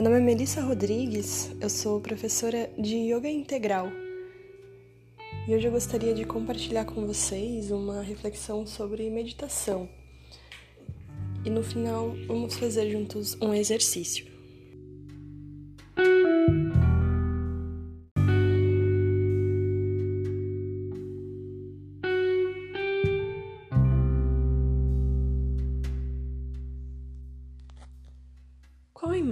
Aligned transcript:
Meu 0.00 0.08
nome 0.08 0.22
é 0.22 0.24
Melissa 0.24 0.62
Rodrigues, 0.62 1.50
eu 1.60 1.68
sou 1.68 2.00
professora 2.00 2.70
de 2.78 2.96
Yoga 2.96 3.28
Integral 3.28 3.92
e 5.46 5.54
hoje 5.54 5.66
eu 5.66 5.70
gostaria 5.70 6.14
de 6.14 6.24
compartilhar 6.24 6.86
com 6.86 7.06
vocês 7.06 7.70
uma 7.70 8.00
reflexão 8.00 8.66
sobre 8.66 9.10
meditação. 9.10 9.86
E 11.44 11.50
no 11.50 11.62
final 11.62 12.16
vamos 12.26 12.54
fazer 12.54 12.90
juntos 12.90 13.36
um 13.42 13.52
exercício. 13.52 14.29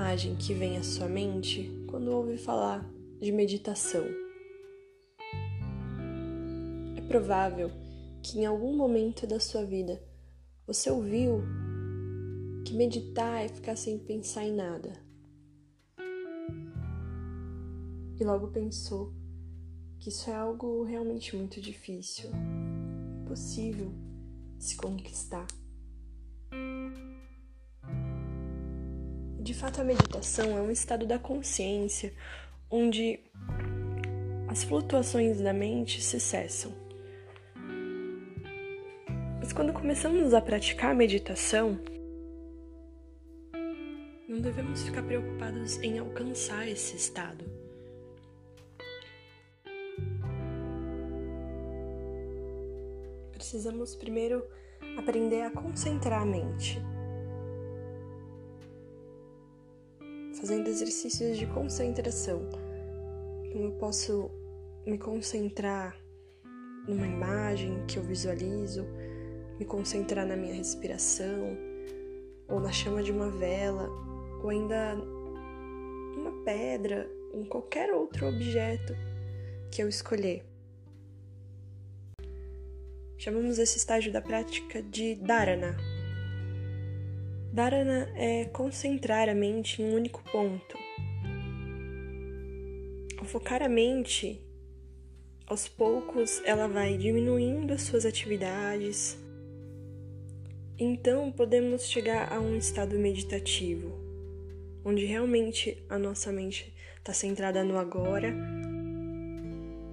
Imagem 0.08 0.36
que 0.36 0.54
vem 0.54 0.78
à 0.78 0.82
sua 0.82 1.06
mente 1.06 1.70
quando 1.86 2.08
ouve 2.08 2.38
falar 2.38 2.82
de 3.20 3.30
meditação? 3.30 4.06
É 6.96 7.00
provável 7.02 7.70
que 8.22 8.38
em 8.38 8.46
algum 8.46 8.74
momento 8.74 9.26
da 9.26 9.38
sua 9.38 9.66
vida 9.66 10.02
você 10.66 10.90
ouviu 10.90 11.42
que 12.64 12.72
meditar 12.72 13.44
é 13.44 13.48
ficar 13.48 13.76
sem 13.76 13.98
pensar 13.98 14.44
em 14.44 14.54
nada. 14.54 14.94
E 18.18 18.24
logo 18.24 18.48
pensou 18.48 19.12
que 19.98 20.08
isso 20.08 20.30
é 20.30 20.34
algo 20.34 20.84
realmente 20.84 21.36
muito 21.36 21.60
difícil, 21.60 22.30
impossível 23.24 23.92
de 24.56 24.64
se 24.64 24.74
conquistar. 24.74 25.46
De 29.48 29.54
fato, 29.54 29.80
a 29.80 29.84
meditação 29.84 30.58
é 30.58 30.60
um 30.60 30.70
estado 30.70 31.06
da 31.06 31.18
consciência 31.18 32.12
onde 32.70 33.18
as 34.46 34.62
flutuações 34.62 35.40
da 35.40 35.54
mente 35.54 36.02
se 36.02 36.20
cessam. 36.20 36.70
Mas 39.40 39.50
quando 39.54 39.72
começamos 39.72 40.34
a 40.34 40.42
praticar 40.42 40.90
a 40.90 40.94
meditação, 40.94 41.80
não 44.28 44.38
devemos 44.38 44.82
ficar 44.82 45.02
preocupados 45.02 45.78
em 45.78 45.98
alcançar 45.98 46.68
esse 46.68 46.94
estado. 46.94 47.42
Precisamos 53.32 53.94
primeiro 53.96 54.46
aprender 54.98 55.40
a 55.40 55.50
concentrar 55.50 56.20
a 56.20 56.26
mente. 56.26 56.78
Fazendo 60.38 60.68
exercícios 60.68 61.36
de 61.36 61.46
concentração. 61.46 62.48
Então 63.44 63.62
eu 63.62 63.72
posso 63.72 64.30
me 64.86 64.98
concentrar 64.98 65.96
numa 66.86 67.06
imagem 67.06 67.84
que 67.86 67.98
eu 67.98 68.02
visualizo, 68.02 68.86
me 69.58 69.64
concentrar 69.64 70.26
na 70.26 70.36
minha 70.36 70.54
respiração, 70.54 71.56
ou 72.48 72.60
na 72.60 72.72
chama 72.72 73.02
de 73.02 73.12
uma 73.12 73.30
vela, 73.30 73.88
ou 74.42 74.48
ainda 74.48 74.94
numa 74.94 76.44
pedra, 76.44 77.10
em 77.34 77.44
qualquer 77.44 77.92
outro 77.92 78.26
objeto 78.26 78.94
que 79.70 79.82
eu 79.82 79.88
escolher. 79.88 80.44
Chamamos 83.18 83.58
esse 83.58 83.76
estágio 83.76 84.12
da 84.12 84.22
prática 84.22 84.80
de 84.80 85.16
dharana, 85.16 85.76
Dharana 87.58 88.08
é 88.14 88.44
concentrar 88.44 89.28
a 89.28 89.34
mente 89.34 89.82
em 89.82 89.86
um 89.86 89.96
único 89.96 90.22
ponto. 90.30 90.78
Ao 93.18 93.24
focar 93.24 93.64
a 93.64 93.68
mente, 93.68 94.40
aos 95.44 95.66
poucos 95.66 96.40
ela 96.44 96.68
vai 96.68 96.96
diminuindo 96.96 97.72
as 97.72 97.82
suas 97.82 98.06
atividades. 98.06 99.18
Então 100.78 101.32
podemos 101.32 101.90
chegar 101.90 102.32
a 102.32 102.38
um 102.38 102.56
estado 102.56 102.96
meditativo, 102.96 103.90
onde 104.84 105.04
realmente 105.04 105.82
a 105.88 105.98
nossa 105.98 106.30
mente 106.30 106.72
está 106.98 107.12
centrada 107.12 107.64
no 107.64 107.76
agora 107.76 108.36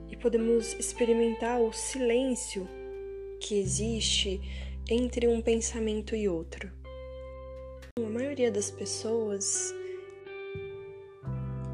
e 0.08 0.16
podemos 0.16 0.74
experimentar 0.76 1.60
o 1.60 1.74
silêncio 1.74 2.70
que 3.40 3.58
existe 3.58 4.40
entre 4.88 5.28
um 5.28 5.42
pensamento 5.42 6.16
e 6.16 6.30
outro. 6.30 6.75
A 7.98 8.10
maioria 8.10 8.52
das 8.52 8.70
pessoas 8.70 9.74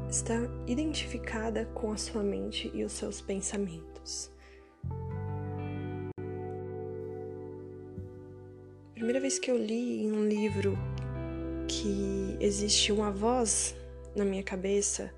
está 0.08 0.36
identificada 0.68 1.64
com 1.74 1.90
a 1.90 1.96
sua 1.96 2.22
mente 2.22 2.70
e 2.72 2.84
os 2.84 2.92
seus 2.92 3.20
pensamentos. 3.20 4.30
Primeira 8.94 9.18
vez 9.18 9.40
que 9.40 9.50
eu 9.50 9.58
li 9.58 10.04
em 10.04 10.12
um 10.12 10.24
livro 10.24 10.78
que 11.66 12.36
existe 12.38 12.92
uma 12.92 13.10
voz 13.10 13.74
na 14.14 14.24
minha 14.24 14.44
cabeça 14.44 15.12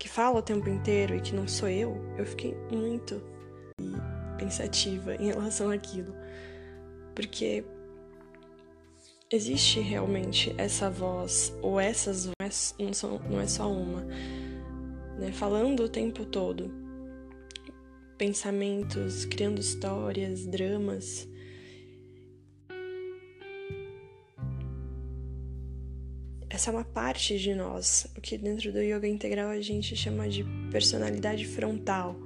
que 0.00 0.08
fala 0.08 0.40
o 0.40 0.42
tempo 0.42 0.68
inteiro 0.68 1.14
e 1.14 1.20
que 1.20 1.32
não 1.32 1.46
sou 1.46 1.68
eu, 1.68 1.94
eu 2.18 2.26
fiquei 2.26 2.56
muito 2.72 3.22
pensativa 4.36 5.14
em 5.14 5.28
relação 5.28 5.70
àquilo. 5.70 6.12
Porque 7.14 7.64
existe 9.30 9.78
realmente 9.78 10.52
essa 10.58 10.90
voz, 10.90 11.54
ou 11.62 11.78
essas 11.78 12.26
vozes, 12.26 12.74
não, 12.78 12.92
são, 12.92 13.18
não 13.30 13.40
é 13.40 13.46
só 13.46 13.70
uma, 13.70 14.02
né? 15.18 15.30
falando 15.32 15.84
o 15.84 15.88
tempo 15.88 16.24
todo, 16.24 16.72
pensamentos, 18.18 19.24
criando 19.24 19.60
histórias, 19.60 20.46
dramas. 20.46 21.28
Essa 26.52 26.70
é 26.70 26.74
uma 26.74 26.84
parte 26.84 27.38
de 27.38 27.54
nós, 27.54 28.08
o 28.16 28.20
que 28.20 28.36
dentro 28.36 28.72
do 28.72 28.82
yoga 28.82 29.06
integral 29.06 29.50
a 29.50 29.60
gente 29.60 29.94
chama 29.94 30.28
de 30.28 30.44
personalidade 30.72 31.46
frontal 31.46 32.16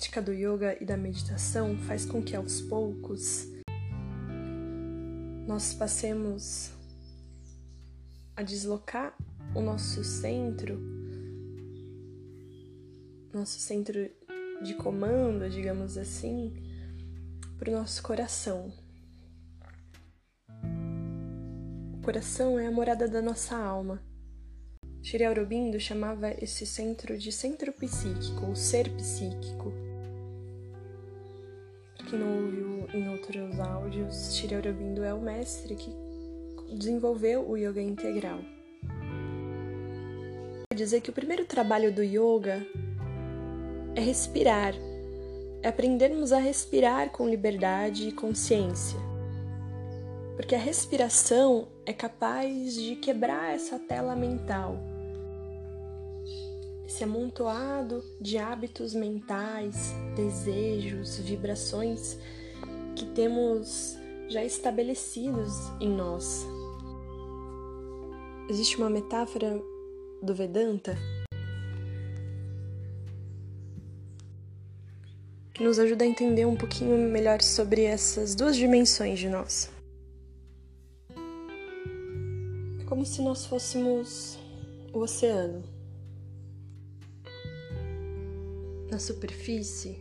prática 0.00 0.22
do 0.22 0.32
yoga 0.32 0.78
e 0.80 0.86
da 0.86 0.96
meditação 0.96 1.76
faz 1.76 2.06
com 2.06 2.22
que 2.22 2.34
aos 2.34 2.62
poucos 2.62 3.46
nós 5.46 5.74
passemos 5.74 6.70
a 8.34 8.42
deslocar 8.42 9.14
o 9.54 9.60
nosso 9.60 10.02
centro, 10.02 10.80
nosso 13.30 13.60
centro 13.60 14.10
de 14.62 14.72
comando, 14.72 15.50
digamos 15.50 15.98
assim, 15.98 16.54
para 17.58 17.68
o 17.68 17.74
nosso 17.74 18.02
coração. 18.02 18.72
O 21.92 22.02
coração 22.02 22.58
é 22.58 22.66
a 22.66 22.72
morada 22.72 23.06
da 23.06 23.20
nossa 23.20 23.54
alma. 23.54 24.02
Shri 25.02 25.24
Aurobindo 25.24 25.78
chamava 25.78 26.30
esse 26.42 26.64
centro 26.64 27.18
de 27.18 27.30
centro 27.30 27.70
psíquico, 27.70 28.46
ou 28.46 28.56
ser 28.56 28.88
psíquico. 28.96 29.89
Quem 32.10 32.18
não 32.18 32.44
ouviu 32.44 32.88
em 32.92 33.08
outros 33.08 33.60
áudios, 33.60 34.34
Shri 34.34 34.52
Aurobindo 34.52 35.04
é 35.04 35.14
o 35.14 35.20
mestre 35.20 35.76
que 35.76 35.94
desenvolveu 36.74 37.48
o 37.48 37.56
yoga 37.56 37.80
integral. 37.80 38.40
Quer 40.68 40.74
dizer 40.74 41.00
que 41.02 41.10
o 41.10 41.12
primeiro 41.12 41.44
trabalho 41.44 41.94
do 41.94 42.02
yoga 42.02 42.66
é 43.94 44.00
respirar, 44.00 44.74
é 45.62 45.68
aprendermos 45.68 46.32
a 46.32 46.40
respirar 46.40 47.10
com 47.10 47.28
liberdade 47.28 48.08
e 48.08 48.12
consciência. 48.12 48.98
Porque 50.34 50.56
a 50.56 50.58
respiração 50.58 51.68
é 51.86 51.92
capaz 51.92 52.74
de 52.74 52.96
quebrar 52.96 53.54
essa 53.54 53.78
tela 53.78 54.16
mental 54.16 54.89
esse 56.90 57.04
amontoado 57.04 58.02
de 58.20 58.36
hábitos 58.36 58.94
mentais, 58.94 59.94
desejos, 60.16 61.18
vibrações 61.18 62.18
que 62.96 63.06
temos 63.06 63.96
já 64.28 64.44
estabelecidos 64.44 65.52
em 65.80 65.88
nós. 65.88 66.44
Existe 68.48 68.76
uma 68.76 68.90
metáfora 68.90 69.62
do 70.20 70.34
Vedanta 70.34 70.98
que 75.54 75.62
nos 75.62 75.78
ajuda 75.78 76.02
a 76.02 76.08
entender 76.08 76.44
um 76.44 76.56
pouquinho 76.56 76.98
melhor 77.08 77.40
sobre 77.40 77.84
essas 77.84 78.34
duas 78.34 78.56
dimensões 78.56 79.20
de 79.20 79.28
nós. 79.28 79.70
É 82.80 82.84
como 82.84 83.06
se 83.06 83.22
nós 83.22 83.46
fôssemos 83.46 84.36
o 84.92 84.98
oceano. 84.98 85.79
Na 88.90 88.98
superfície 88.98 89.96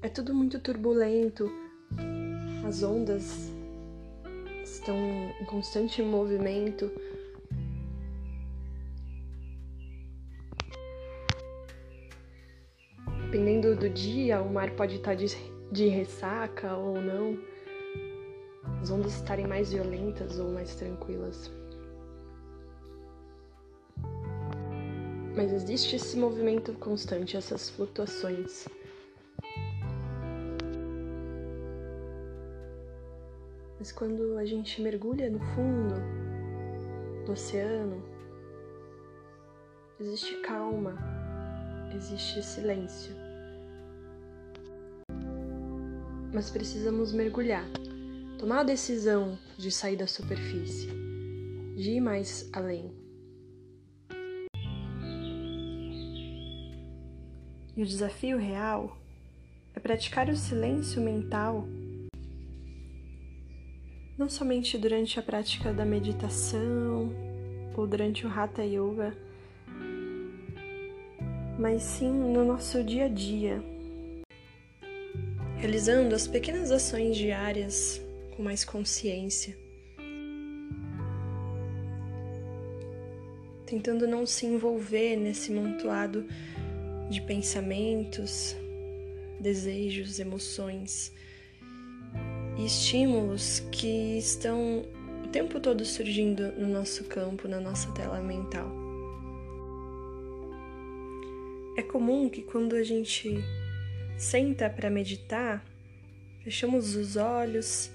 é 0.00 0.08
tudo 0.08 0.32
muito 0.34 0.58
turbulento, 0.58 1.52
as 2.66 2.82
ondas 2.82 3.52
estão 4.64 4.96
em 5.38 5.44
constante 5.44 6.02
movimento. 6.02 6.90
Dependendo 13.26 13.76
do 13.76 13.90
dia, 13.90 14.40
o 14.40 14.50
mar 14.50 14.70
pode 14.70 14.96
estar 14.96 15.14
de, 15.14 15.26
de 15.70 15.88
ressaca 15.88 16.74
ou 16.74 17.02
não, 17.02 17.38
as 18.80 18.90
ondas 18.90 19.14
estarem 19.14 19.46
mais 19.46 19.74
violentas 19.74 20.38
ou 20.38 20.50
mais 20.50 20.74
tranquilas. 20.74 21.50
Mas 25.34 25.50
existe 25.50 25.96
esse 25.96 26.16
movimento 26.16 26.74
constante, 26.74 27.36
essas 27.36 27.70
flutuações. 27.70 28.68
Mas 33.78 33.90
quando 33.90 34.36
a 34.38 34.44
gente 34.44 34.80
mergulha 34.80 35.30
no 35.30 35.40
fundo 35.40 35.94
do 37.24 37.32
oceano, 37.32 38.00
existe 39.98 40.36
calma, 40.42 40.96
existe 41.96 42.42
silêncio. 42.42 43.12
Mas 46.32 46.50
precisamos 46.50 47.12
mergulhar, 47.12 47.64
tomar 48.38 48.60
a 48.60 48.64
decisão 48.64 49.38
de 49.56 49.70
sair 49.70 49.96
da 49.96 50.06
superfície, 50.06 50.88
de 51.74 51.92
ir 51.92 52.00
mais 52.00 52.48
além. 52.52 53.01
E 57.76 57.82
o 57.82 57.86
desafio 57.86 58.38
real 58.38 58.98
é 59.74 59.80
praticar 59.80 60.28
o 60.28 60.36
silêncio 60.36 61.00
mental 61.00 61.66
não 64.18 64.28
somente 64.28 64.76
durante 64.76 65.18
a 65.18 65.22
prática 65.22 65.72
da 65.72 65.84
meditação 65.84 67.10
ou 67.74 67.86
durante 67.86 68.26
o 68.26 68.30
Hatha 68.30 68.62
Yoga, 68.62 69.16
mas 71.58 71.82
sim 71.82 72.12
no 72.12 72.44
nosso 72.44 72.84
dia 72.84 73.06
a 73.06 73.08
dia, 73.08 73.62
realizando 75.56 76.14
as 76.14 76.26
pequenas 76.26 76.70
ações 76.70 77.16
diárias 77.16 78.00
com 78.36 78.42
mais 78.42 78.64
consciência, 78.64 79.56
tentando 83.66 84.06
não 84.06 84.26
se 84.26 84.44
envolver 84.44 85.16
nesse 85.16 85.50
montoado 85.50 86.26
de 87.12 87.20
pensamentos, 87.20 88.56
desejos, 89.38 90.18
emoções 90.18 91.12
e 92.56 92.64
estímulos 92.64 93.60
que 93.70 94.16
estão 94.16 94.82
o 95.22 95.28
tempo 95.28 95.60
todo 95.60 95.84
surgindo 95.84 96.52
no 96.52 96.66
nosso 96.66 97.04
campo, 97.04 97.46
na 97.46 97.60
nossa 97.60 97.92
tela 97.92 98.20
mental. 98.20 98.66
É 101.76 101.82
comum 101.82 102.30
que 102.30 102.40
quando 102.40 102.74
a 102.74 102.82
gente 102.82 103.44
senta 104.16 104.70
para 104.70 104.88
meditar, 104.88 105.62
fechamos 106.42 106.96
os 106.96 107.16
olhos, 107.16 107.90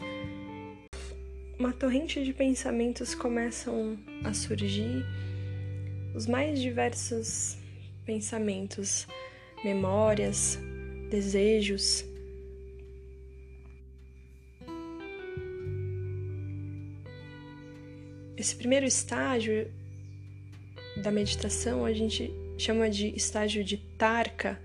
uma 1.58 1.74
torrente 1.74 2.24
de 2.24 2.34
pensamentos 2.34 3.16
começam 3.16 3.98
a 4.24 4.32
surgir, 4.32 5.04
os 6.14 6.28
mais 6.28 6.62
diversos 6.62 7.58
pensamentos, 8.08 9.06
memórias, 9.64 10.58
desejos, 11.12 12.06
Esse 18.38 18.56
primeiro 18.56 18.86
estágio 18.86 19.68
da 21.02 21.10
meditação 21.10 21.84
a 21.84 21.92
gente 21.92 22.32
chama 22.56 22.88
de 22.88 23.08
estágio 23.16 23.64
de 23.64 23.78
tarka. 23.78 24.62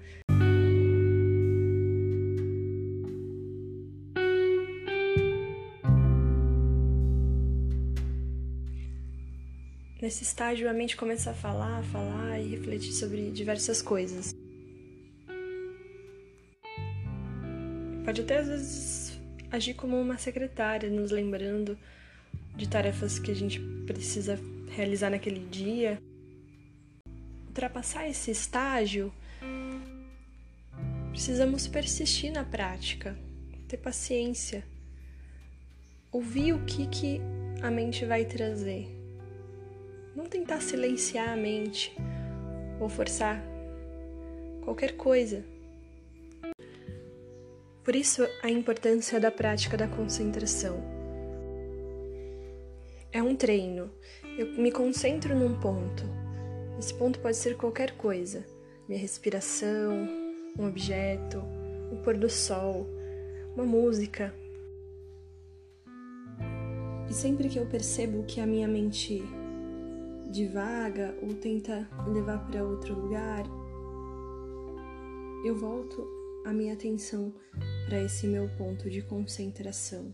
Nesse 10.02 10.24
estágio 10.24 10.68
a 10.68 10.72
mente 10.72 10.96
começa 10.96 11.30
a 11.30 11.34
falar, 11.34 11.78
a 11.78 11.82
falar 11.84 12.40
e 12.40 12.48
refletir 12.48 12.92
sobre 12.92 13.30
diversas 13.30 13.80
coisas. 13.80 14.34
Pode 18.04 18.20
até 18.20 18.38
às 18.38 18.48
vezes 18.48 19.20
agir 19.48 19.74
como 19.74 20.00
uma 20.00 20.18
secretária, 20.18 20.90
nos 20.90 21.12
lembrando 21.12 21.78
de 22.56 22.68
tarefas 22.68 23.20
que 23.20 23.30
a 23.30 23.34
gente 23.34 23.60
precisa 23.86 24.40
realizar 24.72 25.08
naquele 25.08 25.46
dia. 25.46 26.02
Ultrapassar 27.46 28.08
esse 28.08 28.32
estágio, 28.32 29.12
precisamos 31.12 31.68
persistir 31.68 32.32
na 32.32 32.42
prática, 32.42 33.16
ter 33.68 33.76
paciência, 33.76 34.64
ouvir 36.10 36.54
o 36.54 36.64
que, 36.64 36.88
que 36.88 37.20
a 37.62 37.70
mente 37.70 38.04
vai 38.04 38.24
trazer. 38.24 39.01
Não 40.14 40.26
tentar 40.26 40.60
silenciar 40.60 41.30
a 41.30 41.36
mente 41.36 41.96
ou 42.78 42.88
forçar 42.88 43.42
qualquer 44.62 44.96
coisa. 44.96 45.44
Por 47.82 47.96
isso, 47.96 48.22
a 48.42 48.50
importância 48.50 49.18
da 49.18 49.30
prática 49.30 49.76
da 49.76 49.88
concentração 49.88 50.80
é 53.10 53.22
um 53.22 53.34
treino. 53.34 53.90
Eu 54.38 54.46
me 54.52 54.70
concentro 54.70 55.34
num 55.34 55.58
ponto. 55.58 56.04
Esse 56.78 56.94
ponto 56.94 57.18
pode 57.20 57.36
ser 57.36 57.56
qualquer 57.56 57.92
coisa: 57.96 58.44
minha 58.88 59.00
respiração, 59.00 60.08
um 60.58 60.66
objeto, 60.66 61.42
o 61.90 61.96
pôr 62.02 62.16
do 62.16 62.30
sol, 62.30 62.86
uma 63.54 63.64
música. 63.64 64.34
E 67.08 67.12
sempre 67.12 67.48
que 67.48 67.58
eu 67.58 67.66
percebo 67.66 68.24
que 68.24 68.40
a 68.40 68.46
minha 68.46 68.68
mente 68.68 69.22
divaga 70.32 71.14
ou 71.22 71.34
tenta 71.34 71.86
levar 72.08 72.38
para 72.46 72.64
outro 72.64 72.98
lugar, 72.98 73.44
eu 75.44 75.54
volto 75.54 76.04
a 76.46 76.52
minha 76.52 76.72
atenção 76.72 77.32
para 77.86 78.02
esse 78.02 78.26
meu 78.26 78.48
ponto 78.56 78.88
de 78.88 79.02
concentração 79.02 80.12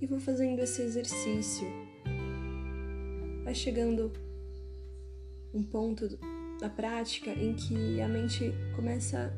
e 0.00 0.06
vou 0.06 0.18
fazendo 0.18 0.58
esse 0.58 0.82
exercício 0.82 1.66
vai 3.44 3.54
chegando 3.54 4.12
um 5.54 5.62
ponto 5.62 6.18
da 6.60 6.68
prática 6.68 7.30
em 7.30 7.54
que 7.54 8.00
a 8.00 8.08
mente 8.08 8.52
começa 8.74 9.32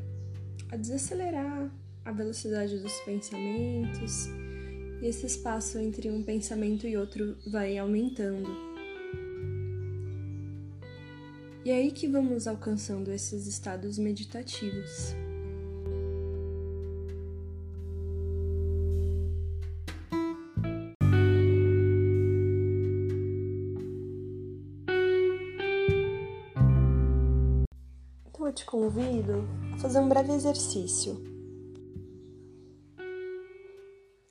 a 0.71 0.77
desacelerar 0.77 1.71
a 2.05 2.13
velocidade 2.13 2.79
dos 2.79 2.93
pensamentos 3.01 4.29
e 5.03 5.07
esse 5.07 5.27
espaço 5.27 5.79
entre 5.79 6.11
um 6.11 6.23
pensamento 6.23 6.87
e 6.87 6.97
outro 6.97 7.37
vai 7.51 7.77
aumentando. 7.77 8.74
E 11.65 11.71
é 11.71 11.75
aí 11.75 11.91
que 11.91 12.07
vamos 12.07 12.47
alcançando 12.47 13.11
esses 13.11 13.47
estados 13.47 13.99
meditativos. 13.99 15.15
te 28.55 28.65
convido 28.65 29.45
a 29.75 29.79
fazer 29.79 29.99
um 29.99 30.09
breve 30.09 30.33
exercício. 30.33 31.21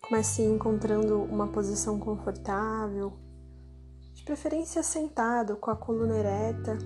Comece 0.01 0.43
encontrando 0.43 1.21
uma 1.23 1.47
posição 1.47 1.99
confortável, 1.99 3.13
de 4.13 4.23
preferência 4.23 4.81
sentado, 4.81 5.57
com 5.57 5.69
a 5.69 5.75
coluna 5.75 6.15
ereta, 6.15 6.77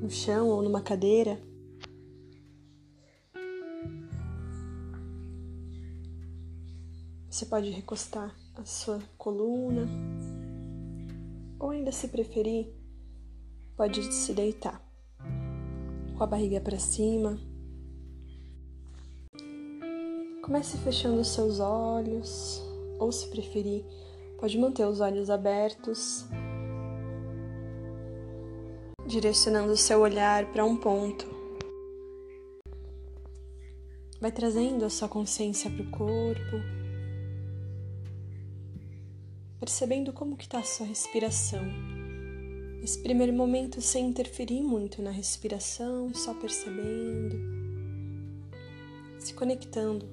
no 0.00 0.10
chão 0.10 0.48
ou 0.48 0.62
numa 0.62 0.80
cadeira. 0.80 1.40
Você 7.30 7.44
pode 7.44 7.70
recostar 7.70 8.34
a 8.54 8.64
sua 8.64 8.98
coluna, 9.18 9.86
ou 11.58 11.70
ainda 11.70 11.92
se 11.92 12.08
preferir, 12.08 12.72
pode 13.76 14.02
se 14.12 14.32
deitar 14.32 14.82
com 16.16 16.24
a 16.24 16.26
barriga 16.26 16.60
para 16.60 16.78
cima. 16.78 17.38
Comece 20.42 20.78
fechando 20.78 21.20
os 21.20 21.28
seus 21.28 21.60
olhos, 21.60 22.62
ou 22.98 23.12
se 23.12 23.28
preferir, 23.28 23.84
pode 24.40 24.56
manter 24.58 24.86
os 24.86 25.00
olhos 25.00 25.28
abertos, 25.28 26.24
direcionando 29.06 29.72
o 29.72 29.76
seu 29.76 30.00
olhar 30.00 30.46
para 30.46 30.64
um 30.64 30.76
ponto. 30.76 31.26
Vai 34.20 34.32
trazendo 34.32 34.84
a 34.84 34.90
sua 34.90 35.08
consciência 35.08 35.70
para 35.70 35.82
o 35.82 35.90
corpo, 35.90 36.56
percebendo 39.60 40.12
como 40.12 40.36
que 40.36 40.44
está 40.44 40.58
a 40.58 40.64
sua 40.64 40.86
respiração. 40.86 41.62
Nesse 42.80 43.00
primeiro 43.02 43.32
momento, 43.32 43.80
sem 43.80 44.06
interferir 44.08 44.62
muito 44.62 45.00
na 45.00 45.10
respiração, 45.10 46.12
só 46.12 46.34
percebendo, 46.34 47.36
se 49.20 49.34
conectando 49.34 50.08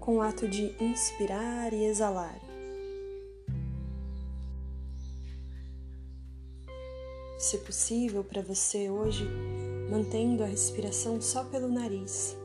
com 0.00 0.16
o 0.16 0.22
ato 0.22 0.48
de 0.48 0.74
inspirar 0.82 1.72
e 1.72 1.84
exalar. 1.84 2.47
Se 7.38 7.56
possível 7.58 8.24
para 8.24 8.42
você 8.42 8.90
hoje, 8.90 9.24
mantendo 9.88 10.42
a 10.42 10.46
respiração 10.46 11.20
só 11.20 11.44
pelo 11.44 11.68
nariz. 11.68 12.36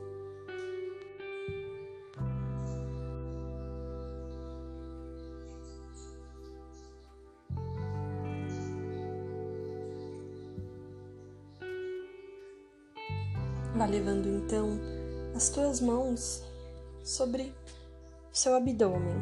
Vá 13.74 13.86
levando 13.86 14.28
então 14.28 14.78
as 15.34 15.48
tuas 15.48 15.80
mãos 15.80 16.44
sobre 17.02 17.52
seu 18.32 18.54
abdômen 18.54 19.16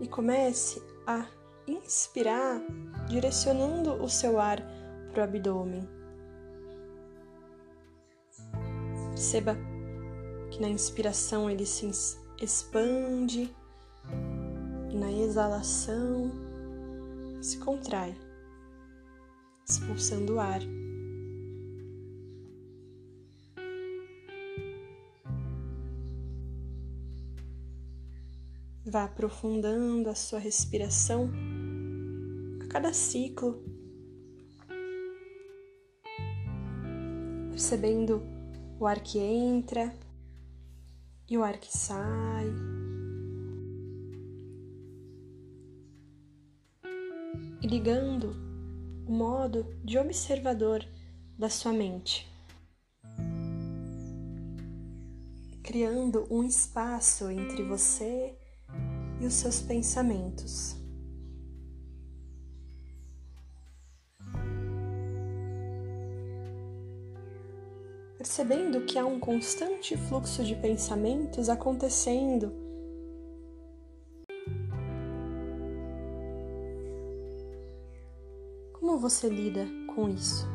e 0.00 0.08
comece 0.08 0.82
a 1.06 1.37
inspirar 1.72 2.60
direcionando 3.08 3.94
o 4.02 4.08
seu 4.08 4.38
ar 4.38 4.62
para 5.10 5.20
o 5.20 5.24
abdômen. 5.24 5.88
Perceba 9.10 9.56
que 10.50 10.60
na 10.60 10.68
inspiração 10.68 11.50
ele 11.50 11.66
se 11.66 11.90
expande 12.40 13.54
e 14.90 14.96
na 14.96 15.10
exalação 15.10 16.30
se 17.40 17.58
contrai, 17.58 18.16
expulsando 19.68 20.34
o 20.34 20.40
ar. 20.40 20.60
Vá 28.90 29.04
aprofundando 29.04 30.08
a 30.08 30.14
sua 30.14 30.38
respiração 30.38 31.30
cada 32.68 32.92
ciclo, 32.92 33.62
percebendo 37.50 38.22
o 38.78 38.86
ar 38.86 39.00
que 39.00 39.18
entra 39.18 39.92
e 41.28 41.36
o 41.36 41.42
ar 41.42 41.58
que 41.58 41.76
sai. 41.76 42.46
E 47.60 47.66
ligando 47.66 48.30
o 49.06 49.12
modo 49.12 49.64
de 49.82 49.98
observador 49.98 50.84
da 51.36 51.48
sua 51.48 51.72
mente. 51.72 52.28
Criando 55.62 56.26
um 56.30 56.44
espaço 56.44 57.30
entre 57.30 57.62
você 57.62 58.38
e 59.20 59.26
os 59.26 59.34
seus 59.34 59.60
pensamentos. 59.60 60.77
Percebendo 68.18 68.80
que 68.80 68.98
há 68.98 69.06
um 69.06 69.20
constante 69.20 69.96
fluxo 69.96 70.42
de 70.42 70.56
pensamentos 70.56 71.48
acontecendo. 71.48 72.52
Como 78.72 78.98
você 78.98 79.28
lida 79.28 79.68
com 79.94 80.08
isso? 80.08 80.48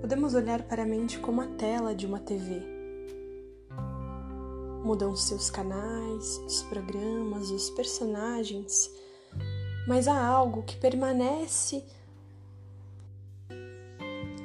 Podemos 0.00 0.34
olhar 0.34 0.64
para 0.64 0.82
a 0.82 0.86
mente 0.86 1.20
como 1.20 1.40
a 1.40 1.46
tela 1.46 1.94
de 1.94 2.06
uma 2.06 2.18
TV. 2.18 2.79
Mudam 4.90 5.14
seus 5.14 5.50
canais, 5.50 6.38
os 6.44 6.64
programas, 6.64 7.52
os 7.52 7.70
personagens, 7.70 8.90
mas 9.86 10.08
há 10.08 10.20
algo 10.20 10.64
que 10.64 10.76
permanece 10.78 11.84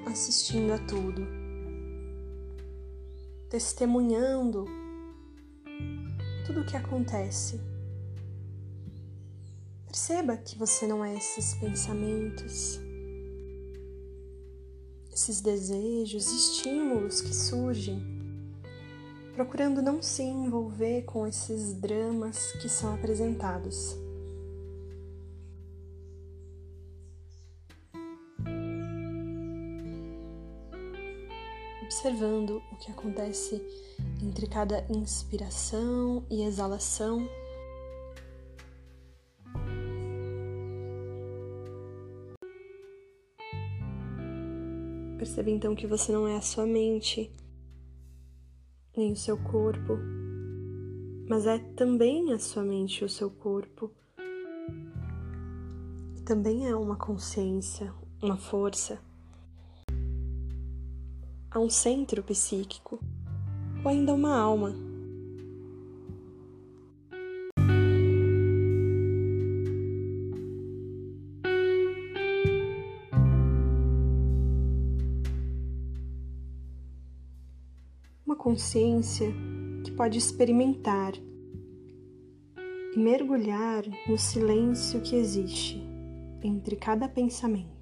assistindo 0.05 0.71
a 0.71 0.77
tudo, 0.77 1.25
testemunhando 3.49 4.65
tudo 6.45 6.61
o 6.61 6.65
que 6.67 6.77
acontece. 6.77 7.59
Perceba 9.87 10.37
que 10.37 10.59
você 10.59 10.85
não 10.85 11.03
é 11.03 11.15
esses 11.15 11.55
pensamentos 11.55 12.79
esses 15.11 15.39
desejos, 15.39 16.29
estímulos 16.29 17.21
que 17.21 17.33
surgem, 17.33 18.14
procurando 19.35 19.81
não 19.81 20.01
se 20.01 20.23
envolver 20.23 21.01
com 21.01 21.27
esses 21.27 21.73
dramas 21.73 22.53
que 22.53 22.69
são 22.69 22.93
apresentados. 22.95 23.97
Observando 31.83 32.63
o 32.71 32.77
que 32.77 32.89
acontece 32.91 33.61
entre 34.23 34.47
cada 34.47 34.85
inspiração 34.89 36.25
e 36.29 36.43
exalação. 36.43 37.27
Perceba 45.17 45.49
então 45.49 45.75
que 45.75 45.85
você 45.85 46.11
não 46.13 46.25
é 46.25 46.37
a 46.37 46.41
sua 46.41 46.65
mente, 46.65 47.31
nem 48.97 49.11
o 49.11 49.17
seu 49.17 49.37
corpo, 49.37 49.97
mas 51.27 51.45
é 51.45 51.57
também 51.57 52.31
a 52.31 52.39
sua 52.39 52.63
mente 52.63 53.03
o 53.03 53.09
seu 53.09 53.29
corpo. 53.29 53.91
Também 56.25 56.67
é 56.67 56.75
uma 56.75 56.95
consciência, 56.95 57.93
uma 58.21 58.37
força. 58.37 58.99
Há 61.51 61.59
um 61.59 61.69
centro 61.69 62.23
psíquico, 62.23 62.99
ou 63.83 63.89
ainda 63.91 64.13
uma 64.13 64.37
alma 64.37 64.84
consciência 78.45 79.33
que 79.83 79.91
pode 79.93 80.19
experimentar 80.19 81.13
e 82.95 82.99
mergulhar 82.99 83.83
no 84.07 84.19
silêncio 84.19 85.01
que 85.01 85.15
existe 85.15 85.81
entre 86.43 86.75
cada 86.75 87.09
pensamento. 87.09 87.74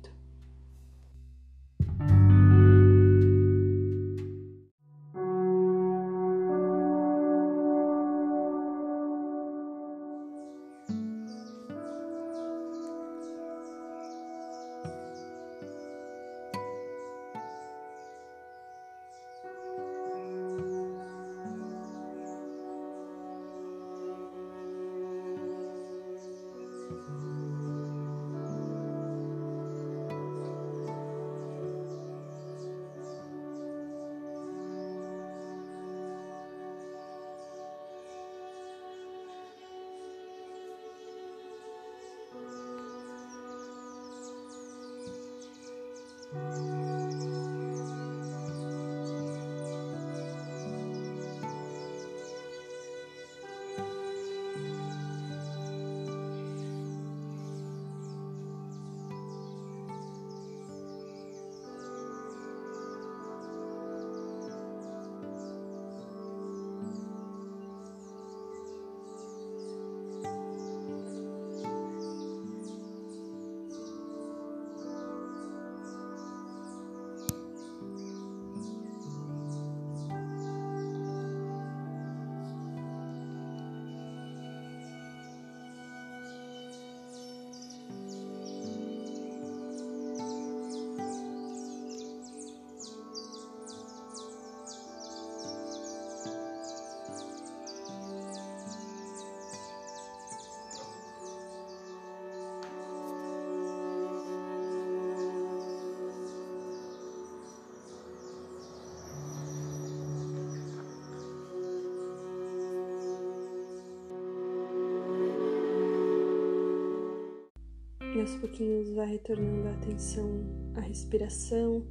Aos 118.19 118.35
pouquinhos 118.35 118.89
vai 118.91 119.07
retornando 119.07 119.67
a 119.67 119.71
atenção 119.71 120.43
à 120.75 120.81
respiração, 120.81 121.85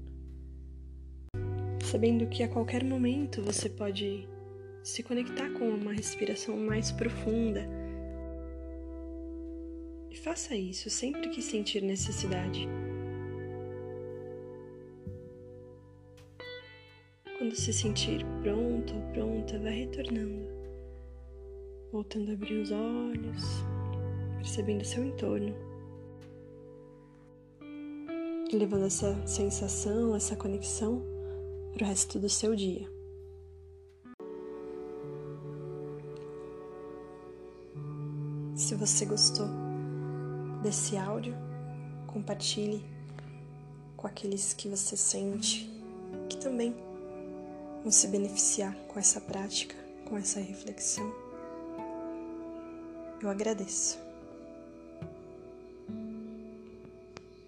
sabendo 1.84 2.26
que 2.28 2.42
a 2.42 2.48
qualquer 2.48 2.84
momento 2.84 3.42
você 3.42 3.68
pode 3.68 4.28
se 4.82 5.02
conectar 5.02 5.50
com 5.50 5.68
uma 5.68 5.92
respiração 5.92 6.56
mais 6.56 6.90
profunda. 6.92 7.68
E 10.10 10.16
faça 10.16 10.54
isso 10.54 10.90
sempre 10.90 11.28
que 11.30 11.40
sentir 11.40 11.82
necessidade. 11.82 12.68
Quando 17.38 17.54
se 17.54 17.72
sentir 17.72 18.24
pronto 18.42 18.94
ou 18.94 19.02
pronta, 19.12 19.58
vai 19.58 19.80
retornando, 19.80 20.46
voltando 21.90 22.30
a 22.30 22.34
abrir 22.34 22.60
os 22.60 22.70
olhos, 22.70 23.42
percebendo 24.38 24.84
seu 24.84 25.04
entorno, 25.04 25.52
e 25.52 25.71
levando 28.56 28.84
essa 28.84 29.26
sensação, 29.26 30.14
essa 30.14 30.36
conexão 30.36 31.02
para 31.72 31.84
o 31.84 31.86
resto 31.86 32.18
do 32.18 32.28
seu 32.28 32.54
dia. 32.54 32.86
Se 38.54 38.74
você 38.74 39.06
gostou 39.06 39.46
desse 40.62 40.96
áudio, 40.96 41.34
compartilhe 42.06 42.84
com 43.96 44.06
aqueles 44.06 44.52
que 44.52 44.68
você 44.68 44.96
sente 44.96 45.70
que 46.28 46.36
também 46.36 46.74
vão 47.82 47.90
se 47.90 48.06
beneficiar 48.08 48.74
com 48.88 48.98
essa 48.98 49.20
prática, 49.20 49.74
com 50.04 50.16
essa 50.16 50.40
reflexão. 50.40 51.10
Eu 53.20 53.30
agradeço. 53.30 54.11